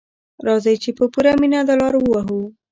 راځئ 0.47 0.75
چې 0.83 0.89
په 0.97 1.03
پوره 1.13 1.33
مینه 1.41 1.59
دا 1.67 1.73
لاره 1.81 1.99
ووهو. 2.01 2.41